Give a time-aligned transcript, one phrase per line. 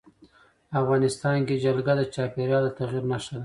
[0.81, 3.39] افغانستان کې جلګه د چاپېریال د تغیر نښه ده.